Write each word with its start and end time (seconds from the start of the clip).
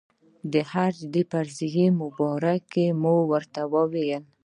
د 0.51 0.53
حج 0.71 0.95
د 1.13 1.15
فرضې 1.31 1.85
مبارکي 2.01 2.87
مو 3.01 3.15
ورته 3.31 3.61
وویله. 3.73 4.19